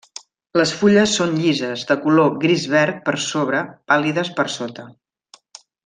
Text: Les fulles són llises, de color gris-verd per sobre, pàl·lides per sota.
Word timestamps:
Les 0.59 0.71
fulles 0.77 1.13
són 1.17 1.35
llises, 1.41 1.83
de 1.91 1.97
color 2.07 2.33
gris-verd 2.45 2.99
per 3.11 3.15
sobre, 3.27 3.63
pàl·lides 3.93 4.33
per 4.41 4.49
sota. 4.59 4.89